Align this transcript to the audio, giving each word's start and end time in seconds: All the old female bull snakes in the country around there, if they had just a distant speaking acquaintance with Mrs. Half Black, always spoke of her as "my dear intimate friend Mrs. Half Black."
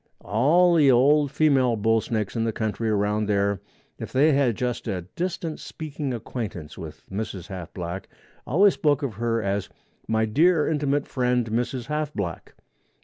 All 0.25 0.73
the 0.73 0.89
old 0.89 1.29
female 1.31 1.75
bull 1.75 2.01
snakes 2.01 2.35
in 2.35 2.43
the 2.43 2.51
country 2.51 2.89
around 2.89 3.27
there, 3.27 3.61
if 3.99 4.11
they 4.11 4.31
had 4.31 4.55
just 4.55 4.87
a 4.87 5.03
distant 5.15 5.59
speaking 5.59 6.11
acquaintance 6.11 6.75
with 6.75 7.03
Mrs. 7.11 7.49
Half 7.49 7.71
Black, 7.75 8.09
always 8.47 8.73
spoke 8.73 9.03
of 9.03 9.13
her 9.13 9.43
as 9.43 9.69
"my 10.07 10.25
dear 10.25 10.67
intimate 10.67 11.05
friend 11.05 11.51
Mrs. 11.51 11.85
Half 11.85 12.15
Black." 12.15 12.55